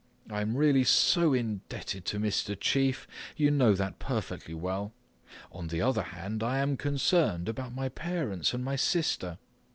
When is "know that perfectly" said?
3.51-4.55